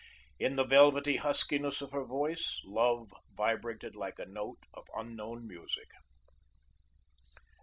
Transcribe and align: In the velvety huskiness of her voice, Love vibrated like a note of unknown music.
In 0.39 0.55
the 0.55 0.63
velvety 0.63 1.17
huskiness 1.17 1.79
of 1.79 1.91
her 1.91 2.03
voice, 2.03 2.59
Love 2.65 3.13
vibrated 3.35 3.95
like 3.95 4.17
a 4.17 4.25
note 4.25 4.63
of 4.73 4.87
unknown 4.95 5.47
music. 5.47 5.89